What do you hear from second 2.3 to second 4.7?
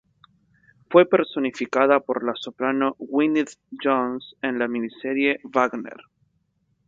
soprano Gwyneth Jones en la